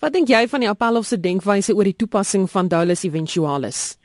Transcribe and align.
Wat 0.00 0.12
dink 0.12 0.28
jy 0.28 0.46
van 0.48 0.60
die 0.60 0.68
Appelhof 0.68 1.06
se 1.06 1.20
denkwyse 1.20 1.74
oor 1.76 1.84
die 1.84 1.96
toepassing 1.96 2.50
van 2.50 2.68
dolus 2.68 3.04
eventualis? 3.04 4.00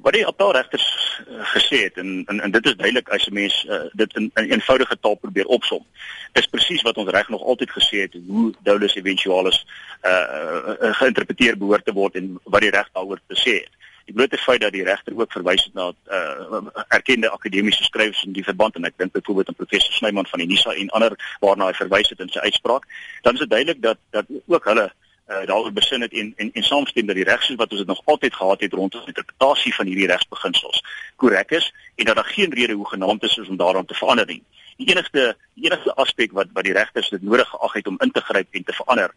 wat 0.00 0.16
die 0.16 0.26
appelregters 0.26 0.84
uh, 1.28 1.42
gesê 1.52 1.82
het 1.84 1.98
en, 2.00 2.22
en 2.26 2.40
en 2.40 2.50
dit 2.50 2.66
is 2.66 2.76
duidelik 2.76 3.08
as 3.08 3.26
'n 3.28 3.34
mens 3.34 3.64
uh, 3.68 3.82
dit 3.92 4.16
in 4.16 4.30
'n 4.34 4.50
eenvoudige 4.52 4.96
taal 5.00 5.14
probeer 5.14 5.46
opsom. 5.46 5.86
Dis 6.32 6.46
presies 6.46 6.82
wat 6.82 6.96
ons 6.96 7.10
reg 7.10 7.28
nog 7.28 7.42
altyd 7.42 7.70
gesê 7.70 7.96
het 8.06 8.16
hoe 8.26 8.54
dolus 8.62 8.94
eventualis 8.94 9.66
uh, 10.02 10.10
uh, 10.10 10.74
uh, 10.80 10.94
geïnterpreteer 11.00 11.58
behoort 11.58 11.84
te 11.84 11.92
word 11.92 12.14
en 12.14 12.40
wat 12.44 12.60
die 12.60 12.70
reg 12.70 12.88
daaroor 12.92 13.20
te 13.26 13.36
sê 13.36 13.54
het. 13.64 13.74
Die 14.10 14.18
blote 14.18 14.38
feit 14.42 14.60
dat 14.60 14.72
die 14.72 14.82
regter 14.82 15.14
ook 15.14 15.32
verwys 15.32 15.64
het 15.64 15.74
na 15.74 15.92
uh, 16.10 16.58
erkende 16.88 17.28
akademiese 17.30 17.84
skrywers 17.84 18.24
in 18.26 18.32
die 18.34 18.42
verband 18.42 18.74
en 18.74 18.88
ek 18.88 18.96
dink 18.98 19.12
byvoorbeeld 19.14 19.52
aan 19.52 19.58
professor 19.60 19.94
Snyman 19.94 20.26
van 20.26 20.42
die 20.42 20.48
NISA 20.50 20.74
en 20.74 20.90
ander 20.98 21.14
waarna 21.44 21.68
hy 21.68 21.76
verwys 21.78 22.10
het 22.10 22.24
in 22.24 22.32
sy 22.34 22.42
uitspraak, 22.42 22.88
dan 23.22 23.38
is 23.38 23.44
dit 23.44 23.52
duidelik 23.52 23.78
dat 23.84 24.00
dat 24.10 24.26
ook 24.50 24.66
hulle 24.66 24.88
uh, 24.90 25.44
daaroor 25.46 25.70
besin 25.76 26.02
het 26.02 26.16
en 26.22 26.32
en 26.42 26.50
en 26.58 26.66
saamstem 26.66 27.06
dat 27.06 27.20
die 27.20 27.28
reg 27.28 27.46
soos 27.46 27.60
wat 27.62 27.70
ons 27.70 27.84
dit 27.84 27.92
nog 27.92 28.02
altyd 28.04 28.34
gehad 28.34 28.66
het 28.66 28.74
rondom 28.80 29.06
interpretasie 29.12 29.74
van 29.78 29.86
hierdie 29.86 30.10
regsbeginsels 30.10 30.82
korrek 31.16 31.54
is 31.60 31.70
en 31.94 32.10
dat 32.10 32.18
daar 32.18 32.34
geen 32.34 32.54
rede 32.54 32.80
hoegenaamd 32.82 33.22
is 33.30 33.38
om 33.46 33.62
daaraan 33.62 33.86
te 33.86 33.94
verander 33.94 34.26
nie. 34.26 34.42
Die 34.80 34.88
enigste 34.88 35.36
die 35.60 35.66
enigste 35.68 35.92
aspek 36.00 36.32
wat 36.32 36.52
wat 36.56 36.64
die 36.64 36.72
regters 36.72 37.10
dit 37.12 37.22
nodig 37.22 37.48
geag 37.52 37.72
het 37.76 37.88
om 37.90 37.98
in 38.04 38.10
te 38.16 38.20
gryp 38.24 38.54
en 38.56 38.62
te 38.64 38.72
verander 38.72 39.10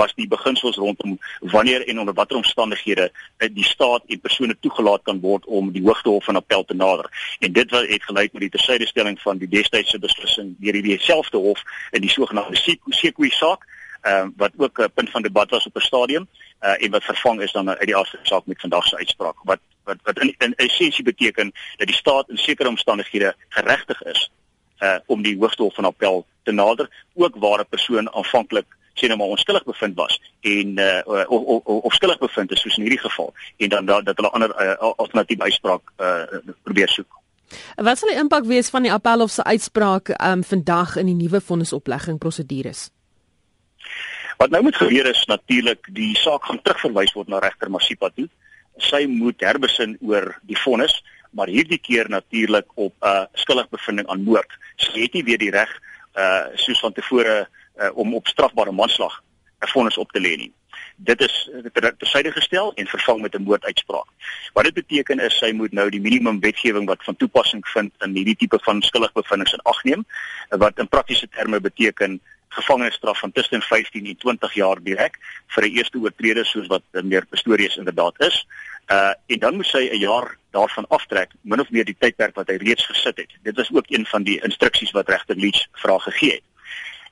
was 0.00 0.14
die 0.16 0.28
beginsels 0.28 0.78
rondom 0.80 1.18
wanneer 1.54 1.84
en 1.88 2.00
onder 2.00 2.14
watter 2.14 2.38
omstandighede 2.38 3.10
die 3.58 3.64
staat 3.64 4.06
en 4.08 4.20
persone 4.20 4.56
toegelaat 4.60 5.04
kan 5.04 5.20
word 5.20 5.44
om 5.44 5.68
die 5.74 5.82
hoogtehof 5.84 6.24
van 6.24 6.40
appel 6.40 6.64
te 6.64 6.74
nader. 6.74 7.10
En 7.40 7.52
dit 7.52 7.70
wat 7.70 7.92
het 7.92 8.08
gelei 8.08 8.28
met 8.32 8.46
die 8.46 8.50
tersydestelling 8.56 9.20
van 9.20 9.38
die 9.38 9.50
destydse 9.58 9.98
beslissing 9.98 10.54
deur 10.58 10.80
die 10.80 10.86
dieselfde 10.88 11.36
hof 11.36 11.62
in 11.90 12.00
die 12.00 12.14
sogenaamde 12.16 12.78
Sekwe 12.88 13.30
saak 13.30 13.68
ehm 14.00 14.26
uh, 14.26 14.32
wat 14.36 14.52
ook 14.56 14.80
'n 14.80 14.92
punt 14.94 15.10
van 15.10 15.22
debat 15.22 15.50
was 15.50 15.66
op 15.66 15.76
'n 15.76 15.88
stadium 15.90 16.28
uh, 16.62 16.82
en 16.82 16.90
wat 16.90 17.04
vervang 17.04 17.40
is 17.40 17.52
dan 17.52 17.68
uit 17.68 17.86
die 17.92 17.96
afsaak 17.96 18.46
met 18.46 18.60
vandag 18.60 18.86
se 18.86 18.96
uitspraak 18.96 19.36
wat 19.44 19.60
wat 19.84 19.98
wat 20.02 20.18
in, 20.18 20.34
in 20.38 20.54
essensie 20.54 21.04
beteken 21.04 21.52
dat 21.76 21.86
die 21.86 21.96
staat 21.96 22.28
in 22.28 22.38
sekere 22.38 22.68
omstandighede 22.68 23.34
geregtig 23.48 24.02
is 24.02 24.30
uh 24.80 24.98
om 25.06 25.22
die 25.22 25.36
hoogtehof 25.38 25.74
van 25.74 25.84
appel 25.84 26.26
te 26.42 26.52
nader 26.52 26.90
ook 27.14 27.36
waar 27.36 27.60
'n 27.60 27.68
persoon 27.70 28.12
aanvanklik 28.12 28.66
sê 28.94 29.08
nou 29.08 29.18
maar 29.18 29.32
onskuldig 29.34 29.64
bevind 29.64 29.96
was 29.96 30.20
en 30.40 30.78
uh 30.78 31.24
of 31.28 31.42
of, 31.42 31.64
of 31.64 31.94
skuldig 31.94 32.18
bevind 32.18 32.52
is 32.52 32.60
soos 32.60 32.76
in 32.76 32.82
hierdie 32.82 33.04
geval 33.06 33.34
en 33.56 33.68
dan 33.68 33.86
dat, 33.86 34.04
dat 34.04 34.16
hulle 34.16 34.30
ander 34.30 34.52
uh, 34.62 34.76
alternatiewe 34.96 35.42
uitspraak 35.42 35.82
uh 35.98 36.22
probeer 36.62 36.88
soek. 36.88 37.18
Wat 37.76 37.98
sal 37.98 38.08
die 38.08 38.18
impak 38.18 38.44
wees 38.46 38.70
van 38.70 38.82
die 38.86 38.92
appelhof 38.92 39.30
se 39.30 39.44
uitspraak 39.44 40.12
um 40.22 40.44
vandag 40.44 40.96
in 40.96 41.06
die 41.06 41.18
nuwe 41.18 41.40
vonnisoplegging 41.40 42.18
prosedures? 42.18 42.90
Wat 44.40 44.50
nou 44.50 44.62
moet 44.62 44.76
gebeur 44.76 45.06
is 45.06 45.24
natuurlik 45.28 45.88
die 45.92 46.16
saak 46.16 46.44
gaan 46.48 46.62
terugverwys 46.62 47.12
word 47.12 47.28
na 47.28 47.38
regter 47.38 47.70
Masipa 47.70 48.08
toe. 48.14 48.28
Sy 48.80 49.04
moet 49.04 49.42
herbesin 49.44 49.98
oor 50.00 50.30
die 50.48 50.56
vonnis, 50.56 50.94
maar 51.30 51.48
hierdie 51.48 51.78
keer 51.78 52.08
natuurlik 52.08 52.66
op 52.74 52.94
'n 53.00 53.06
uh, 53.06 53.24
skuldigbevinding 53.32 54.08
aan 54.08 54.22
moord. 54.22 54.50
Sy 54.76 55.00
het 55.00 55.12
nie 55.12 55.24
weer 55.24 55.38
die 55.38 55.50
reg 55.50 55.70
uh 56.14 56.46
soos 56.54 56.80
van 56.80 56.92
tevore 56.92 57.48
uh, 57.76 57.90
om 57.94 58.14
op 58.14 58.26
strafbare 58.26 58.72
manslag 58.72 59.22
'n 59.60 59.68
vonnis 59.68 59.98
op 59.98 60.12
te 60.12 60.20
lê 60.20 60.36
nie. 60.36 60.52
Dit 60.96 61.20
is 61.20 61.50
tersyde 61.96 62.32
gestel 62.32 62.72
en 62.74 62.86
vervang 62.86 63.20
met 63.20 63.34
'n 63.34 63.42
moorduitspraak. 63.42 64.08
Wat 64.52 64.64
dit 64.64 64.74
beteken 64.74 65.18
is 65.18 65.38
sy 65.38 65.50
moet 65.52 65.72
nou 65.72 65.90
die 65.90 66.00
minimum 66.00 66.40
wetgewing 66.40 66.86
wat 66.86 67.04
van 67.04 67.16
toepassing 67.16 67.68
vind 67.68 67.92
in 67.98 68.14
hierdie 68.14 68.36
tipe 68.36 68.58
van 68.62 68.82
skuldigbevindings 68.82 69.52
in 69.52 69.62
ag 69.62 69.82
neem, 69.84 70.04
wat 70.48 70.78
in 70.78 70.88
praktiese 70.88 71.28
terme 71.28 71.60
beteken 71.60 72.20
gevangenisstraf 72.48 73.18
van 73.18 73.32
tussen 73.32 73.62
15 73.62 74.06
en 74.06 74.16
20 74.16 74.54
jaar 74.54 74.82
direk 74.82 75.18
vir 75.46 75.64
'n 75.64 75.76
eerste 75.76 75.98
oortreder 75.98 76.46
soos 76.46 76.66
wat 76.66 76.82
meer 76.92 77.26
Pistorius 77.26 77.76
inderdaad 77.76 78.14
is. 78.18 78.46
Uh 78.90 79.14
en 79.26 79.38
dan 79.38 79.56
moet 79.56 79.66
sy 79.66 79.88
'n 79.92 79.98
jaar 79.98 80.36
daarvan 80.50 80.88
aftrek, 80.88 81.30
min 81.40 81.60
of 81.60 81.70
meer 81.70 81.84
die 81.84 81.96
tydperk 81.98 82.34
wat 82.34 82.48
hy 82.48 82.56
reeds 82.56 82.86
gesit 82.86 83.16
het. 83.16 83.30
Dit 83.42 83.56
was 83.56 83.72
ook 83.72 83.86
een 83.88 84.06
van 84.06 84.22
die 84.22 84.40
instruksies 84.42 84.90
wat 84.90 85.08
regter 85.08 85.36
Leach 85.36 85.66
vra 85.72 85.98
gegee 85.98 86.32
het. 86.32 86.42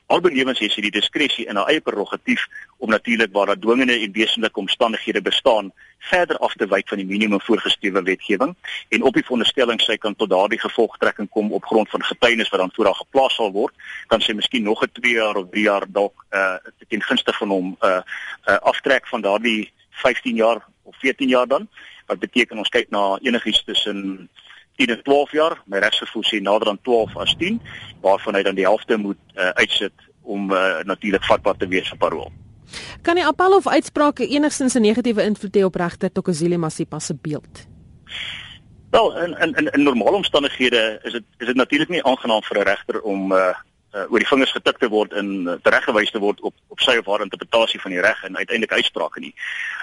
Albenewens 0.09 0.59
het 0.59 0.71
sy 0.73 0.81
die 0.81 0.91
diskresie 0.91 1.45
in 1.45 1.55
haar 1.55 1.67
eie 1.69 1.81
prerogatief 1.85 2.47
om 2.77 2.89
natuurlik 2.89 3.29
waar 3.31 3.45
daar 3.45 3.59
dwingende 3.59 3.93
en 3.93 4.11
wesenlike 4.11 4.59
omstandighede 4.59 5.21
bestaan, 5.21 5.71
verder 5.99 6.37
af 6.37 6.53
te 6.53 6.67
wyk 6.67 6.87
van 6.87 6.97
die 6.97 7.05
minimum 7.05 7.41
voorgeskrewe 7.41 8.01
wetgewing 8.03 8.55
en 8.89 9.03
op 9.03 9.13
die 9.13 9.23
veronderstelling 9.23 9.81
sy 9.81 9.97
kan 9.97 10.15
tot 10.15 10.29
daardie 10.29 10.59
gevolgtrekking 10.59 11.29
kom 11.29 11.53
op 11.53 11.65
grond 11.65 11.89
van 11.89 12.03
getuienis 12.03 12.49
wat 12.49 12.59
dan 12.59 12.71
voor 12.73 12.85
haar 12.85 13.01
geplaas 13.03 13.35
sal 13.35 13.51
word, 13.51 13.75
kan 14.07 14.21
sy 14.21 14.33
miskien 14.33 14.63
nog 14.63 14.81
'n 14.83 14.91
2 14.91 15.13
jaar 15.13 15.35
of 15.35 15.49
3 15.51 15.63
jaar 15.63 15.85
dalk 15.87 16.25
uh 16.31 16.57
ten 16.89 17.03
gunste 17.03 17.33
van 17.33 17.49
hom 17.49 17.77
uh, 17.81 18.01
uh 18.49 18.57
aftrek 18.57 19.07
van 19.07 19.21
daardie 19.21 19.71
15 19.99 20.35
jaar 20.35 20.65
of 20.83 20.95
14 20.99 21.29
jaar 21.29 21.47
dan 21.47 21.67
wat 22.09 22.19
beteken 22.19 22.57
ons 22.57 22.69
kyk 22.73 22.89
na 22.89 23.17
enigiets 23.21 23.63
tussen 23.63 24.29
10 24.79 24.95
en 24.95 25.03
12 25.03 25.31
jaar, 25.31 25.57
my 25.65 25.77
regsgevoel 25.83 26.23
sê 26.23 26.39
nader 26.41 26.71
aan 26.71 26.81
12 26.81 27.17
as 27.19 27.35
10, 27.37 27.59
waarvan 28.01 28.37
hy 28.39 28.43
dan 28.47 28.55
die 28.55 28.65
helfte 28.65 28.97
moet 28.97 29.19
uh, 29.35 29.51
uitsit 29.59 29.93
om 30.23 30.51
uh, 30.51 30.79
natuurlik 30.87 31.25
vatbaar 31.27 31.57
te 31.57 31.67
wees 31.67 31.91
op 31.91 31.99
parol. 31.99 32.31
Kan 33.01 33.19
die 33.19 33.25
appel 33.25 33.57
of 33.57 33.67
uitsprake 33.67 34.27
enigstens 34.27 34.77
'n 34.77 34.85
negatiewe 34.85 35.23
invloed 35.23 35.55
hê 35.57 35.63
op 35.63 35.75
regter 35.75 36.11
Tokozile 36.11 36.57
Masipa 36.57 36.99
se 36.99 37.15
beeld? 37.21 37.67
Wel, 38.89 39.17
in 39.23 39.37
in 39.37 39.53
in, 39.55 39.67
in 39.71 39.83
normale 39.83 40.15
omstandighede 40.15 40.99
is 41.03 41.11
dit 41.11 41.23
is 41.37 41.47
dit 41.47 41.55
natuurlik 41.55 41.89
nie 41.89 42.03
aangenaam 42.03 42.43
vir 42.43 42.57
'n 42.57 42.63
regter 42.63 43.01
om 43.01 43.31
uh, 43.31 43.55
uh 43.93 44.05
oor 44.11 44.21
die 44.21 44.27
vingers 44.27 44.51
getik 44.51 44.77
te 44.77 44.87
word 44.89 45.13
en 45.13 45.29
uh, 45.47 45.55
tereggewys 45.65 46.11
te 46.11 46.19
word 46.21 46.41
op 46.41 46.55
op 46.67 46.79
sy 46.79 46.97
of 46.97 47.07
haar 47.09 47.23
interpretasie 47.25 47.81
van 47.81 47.91
die 47.91 48.01
reg 48.01 48.23
en 48.23 48.37
uiteindelik 48.37 48.71
uitsprake 48.71 49.19
nie. 49.19 49.33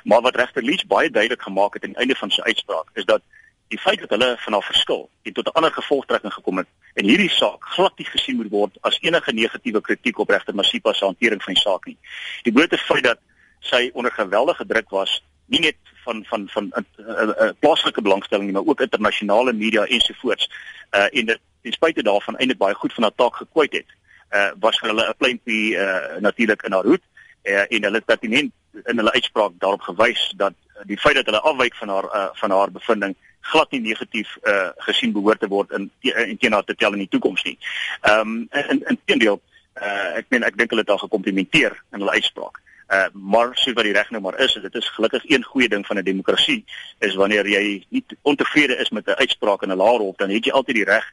Maar 0.04 0.20
wat 0.20 0.36
regter 0.36 0.62
Leach 0.62 0.86
baie 0.86 1.10
duidelik 1.10 1.42
gemaak 1.42 1.74
het 1.74 1.84
aan 1.84 1.96
die 1.96 2.04
einde 2.04 2.14
van 2.14 2.30
sy 2.30 2.42
uitspraak 2.46 2.90
is 2.94 3.04
dat 3.04 3.22
die 3.68 3.78
feit 3.78 4.00
dat 4.00 4.10
hulle 4.14 4.36
van 4.38 4.54
'n 4.54 4.62
verskil 4.62 5.08
en 5.22 5.32
tot 5.32 5.46
'n 5.46 5.56
ander 5.58 5.72
gevolgtrekking 5.72 6.32
gekom 6.32 6.56
het 6.56 6.66
en 6.94 7.04
hierdie 7.04 7.30
saak 7.30 7.64
glad 7.74 7.98
nie 7.98 8.06
gesien 8.06 8.36
moet 8.36 8.50
word 8.50 8.78
as 8.80 8.98
enige 9.00 9.32
negatiewe 9.32 9.80
kritiek 9.80 10.18
op 10.18 10.30
regter 10.30 10.54
Masipa 10.54 10.92
se 10.92 11.04
hantering 11.04 11.42
van 11.42 11.54
die 11.54 11.62
saak 11.62 11.86
nie. 11.86 11.98
Die 12.42 12.52
blote 12.52 12.78
feit 12.78 13.04
dat 13.04 13.18
sy 13.60 13.90
onder 13.92 14.12
geweldige 14.12 14.66
druk 14.66 14.90
was, 14.90 15.22
nie 15.46 15.60
net 15.60 15.76
van 16.04 16.24
van 16.24 16.48
van 16.48 16.64
'n 16.64 16.86
uh, 16.98 17.06
uh, 17.06 17.28
uh, 17.28 17.50
plaaslike 17.58 18.02
belangstelling 18.02 18.46
nie, 18.46 18.52
maar 18.52 18.66
ook 18.66 18.80
internasionale 18.80 19.52
media 19.52 19.84
ensovoorts. 19.84 20.50
Uh 20.90 21.08
en 21.10 21.26
dit 21.26 21.40
ten 21.66 21.74
spyte 21.74 22.06
daarvan 22.06 22.38
eintlik 22.38 22.62
baie 22.62 22.78
goed 22.78 22.94
van 22.94 23.08
haar 23.08 23.18
taak 23.22 23.42
gekwyt 23.42 23.78
het. 23.80 23.90
Uh 24.30 24.50
was 24.62 24.80
hulle 24.80 25.08
'n 25.08 25.18
pleintjie 25.18 25.74
uh 25.74 26.22
natuurlik 26.22 26.62
in 26.62 26.72
haar 26.72 26.90
hoed 26.92 27.04
uh, 27.46 27.64
en 27.68 27.82
hulle 27.82 28.00
het 28.00 28.04
pertinent 28.04 28.52
in 28.84 28.96
hulle 28.96 29.12
uitspraak 29.12 29.52
daarop 29.58 29.80
gewys 29.80 30.32
dat 30.36 30.52
die 30.84 30.98
feit 30.98 31.14
dat 31.14 31.26
hulle 31.26 31.40
afwyk 31.40 31.74
van 31.74 31.88
haar 31.88 32.04
uh, 32.04 32.28
van 32.32 32.50
haar 32.50 32.70
bevinding 32.70 33.14
glad 33.40 33.70
nie 33.70 33.80
negatief 33.80 34.36
uh, 34.42 34.68
gesien 34.88 35.12
behoort 35.12 35.40
te 35.40 35.48
word 35.48 35.70
in 35.70 35.90
in 36.02 36.38
teenoor 36.38 36.64
te 36.64 36.74
tel 36.74 36.92
in 36.92 37.04
die 37.04 37.12
toekoms 37.14 37.42
nie. 37.42 37.58
Ehm 38.00 38.20
um, 38.20 38.48
in 38.50 38.82
in 38.90 39.00
teendeel 39.04 39.40
uh, 39.74 40.16
ek 40.20 40.30
meen 40.34 40.46
ek 40.46 40.56
dink 40.58 40.70
hulle 40.70 40.82
het 40.82 40.94
al 40.94 41.04
gekomplimenteer 41.04 41.76
in 41.92 42.00
hulle 42.00 42.16
uitspraak. 42.18 42.60
Uh, 42.86 43.06
maar 43.12 43.50
so 43.58 43.72
wat 43.74 43.86
die 43.86 43.94
reg 43.94 44.10
nou 44.14 44.22
maar 44.22 44.38
is, 44.38 44.52
dit 44.62 44.74
is 44.78 44.88
gelukkig 44.94 45.24
een 45.26 45.42
goeie 45.42 45.68
ding 45.68 45.86
van 45.86 45.98
'n 45.98 46.06
demokrasie 46.06 46.64
is 46.98 47.14
wanneer 47.14 47.46
jy 47.46 47.84
nie 47.88 48.04
ontevrede 48.22 48.76
is 48.76 48.90
met 48.90 49.06
'n 49.06 49.18
uitspraak 49.22 49.62
in 49.62 49.70
'n 49.70 49.76
laer 49.82 49.98
hof 49.98 50.16
dan 50.16 50.30
het 50.30 50.44
jy 50.44 50.52
altyd 50.52 50.74
die 50.74 50.90
reg 50.90 51.06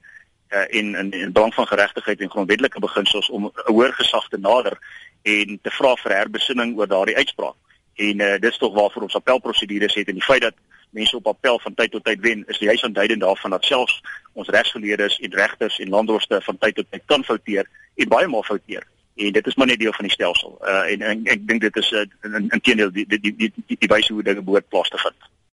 uh, 0.53 0.79
en 0.79 0.95
in 0.95 1.11
in 1.11 1.31
belang 1.31 1.53
van 1.53 1.67
geregtigheid 1.67 2.19
en 2.19 2.29
grondwetlike 2.29 2.79
beginsels 2.79 3.29
om 3.29 3.45
'n 3.45 3.71
hoër 3.71 3.93
gesag 3.93 4.27
te 4.29 4.37
nader 4.37 4.77
en 5.21 5.59
te 5.61 5.71
vra 5.71 5.95
vir 5.95 6.11
herbesinning 6.11 6.77
oor 6.77 6.87
daardie 6.87 7.15
uitspraak. 7.15 7.55
En 7.95 8.19
uh, 8.19 8.31
dit 8.39 8.51
is 8.51 8.57
tog 8.57 8.73
waarvoor 8.73 9.01
ons 9.01 9.15
appelprosedures 9.15 9.93
het 9.93 10.07
en 10.07 10.13
die 10.13 10.23
feit 10.23 10.41
dat 10.41 10.53
mense 10.89 11.15
op 11.15 11.27
appel 11.27 11.59
van 11.59 11.73
tyd 11.73 11.91
tot 11.91 12.03
tyd 12.03 12.19
wen 12.19 12.43
is 12.47 12.57
juis 12.57 12.83
aanduidend 12.83 13.21
daarvan 13.21 13.49
dat 13.49 13.65
selfs 13.65 14.01
ons 14.33 14.47
regsgeleerdes 14.47 15.19
en 15.19 15.33
regters 15.33 15.79
en 15.79 15.89
landdroste 15.89 16.41
van 16.41 16.57
tyd 16.57 16.75
tot 16.75 16.85
tyd 16.89 17.01
kan 17.05 17.23
fouteer 17.23 17.69
en 17.95 18.07
baie 18.07 18.27
maal 18.27 18.43
fouteer. 18.43 18.87
En 19.15 19.31
dit 19.31 19.47
is 19.47 19.55
maar 19.55 19.67
net 19.67 19.79
deel 19.79 19.93
van 19.93 20.05
die 20.05 20.13
stelsel. 20.13 20.57
Uh, 20.61 20.91
en, 20.91 21.01
en 21.01 21.25
ek 21.25 21.47
dink 21.47 21.61
dit 21.61 21.75
is 21.75 21.91
uh, 21.91 22.05
in 22.21 22.49
inteendeel 22.49 22.91
die 22.91 23.05
die 23.07 23.19
die 23.19 23.35
die, 23.35 23.51
die, 23.55 23.77
die 23.79 23.87
wyse 23.87 24.13
hoe 24.13 24.23
dinge 24.23 24.41
behoort 24.41 24.69
plaas 24.69 24.89
te 24.89 24.97
vind 24.97 25.32